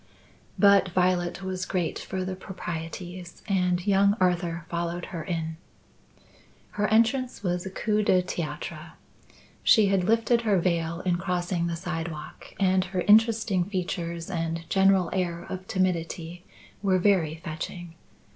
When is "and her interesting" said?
12.59-13.63